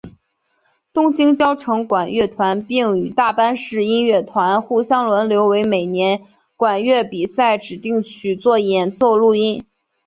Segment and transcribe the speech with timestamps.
[0.93, 6.25] 东京佼成管乐团并与大阪市音乐团互相轮流为每年的
[6.57, 9.63] 管乐比赛指定曲做演奏录音。